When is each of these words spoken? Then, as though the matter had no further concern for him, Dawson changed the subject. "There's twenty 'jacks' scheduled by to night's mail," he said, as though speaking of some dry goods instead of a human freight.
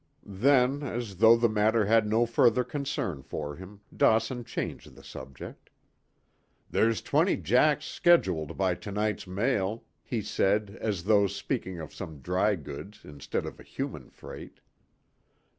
Then, 0.25 0.81
as 0.81 1.17
though 1.17 1.37
the 1.37 1.47
matter 1.47 1.85
had 1.85 2.07
no 2.07 2.25
further 2.25 2.63
concern 2.63 3.21
for 3.21 3.55
him, 3.57 3.81
Dawson 3.95 4.43
changed 4.43 4.95
the 4.95 5.03
subject. 5.03 5.69
"There's 6.71 7.03
twenty 7.03 7.37
'jacks' 7.37 7.85
scheduled 7.85 8.57
by 8.57 8.73
to 8.73 8.91
night's 8.91 9.27
mail," 9.27 9.83
he 10.01 10.23
said, 10.23 10.75
as 10.81 11.03
though 11.03 11.27
speaking 11.27 11.79
of 11.79 11.93
some 11.93 12.17
dry 12.19 12.55
goods 12.55 13.05
instead 13.05 13.45
of 13.45 13.59
a 13.59 13.63
human 13.63 14.09
freight. 14.09 14.59